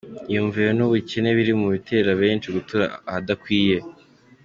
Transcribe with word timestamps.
Imyumvire 0.27 0.69
n’ubukene 0.77 1.29
biri 1.37 1.53
mu 1.61 1.67
bitera 1.73 2.09
benshi 2.21 2.47
gutura 2.55 2.85
ahadakwiye 3.09 3.77